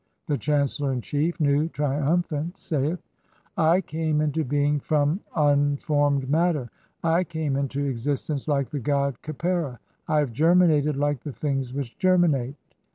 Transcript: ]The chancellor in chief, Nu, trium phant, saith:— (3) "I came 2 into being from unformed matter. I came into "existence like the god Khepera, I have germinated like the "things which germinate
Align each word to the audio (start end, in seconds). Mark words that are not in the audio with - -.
]The 0.29 0.37
chancellor 0.39 0.91
in 0.91 1.01
chief, 1.01 1.39
Nu, 1.39 1.69
trium 1.69 2.23
phant, 2.23 2.57
saith:— 2.57 3.03
(3) 3.55 3.63
"I 3.63 3.81
came 3.81 4.17
2 4.17 4.23
into 4.23 4.43
being 4.43 4.79
from 4.79 5.19
unformed 5.35 6.27
matter. 6.27 6.71
I 7.03 7.23
came 7.23 7.55
into 7.55 7.85
"existence 7.85 8.47
like 8.47 8.71
the 8.71 8.79
god 8.79 9.21
Khepera, 9.21 9.77
I 10.07 10.17
have 10.17 10.33
germinated 10.33 10.97
like 10.97 11.19
the 11.19 11.31
"things 11.31 11.71
which 11.71 11.95
germinate 11.99 12.55